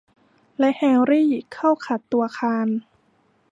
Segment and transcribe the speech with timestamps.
[0.59, 2.67] และแฮรี่เข้าขัดตัวคาน